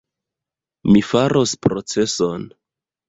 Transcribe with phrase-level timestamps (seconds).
[0.95, 2.49] Mi faros proceson!